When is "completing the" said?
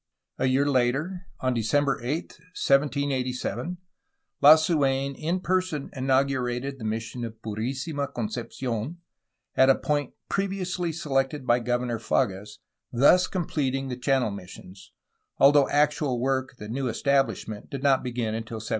13.27-13.95